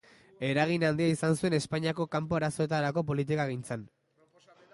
Eragin 0.45 0.85
handia 0.87 1.09
izan 1.17 1.37
zuen 1.41 1.55
Espainiako 1.57 2.07
kanpo-arazoetarako 2.17 3.05
politikagintzan. 3.13 3.87